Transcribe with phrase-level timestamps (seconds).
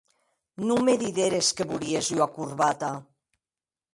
[0.67, 2.91] Non me dideres que volies ua corbata?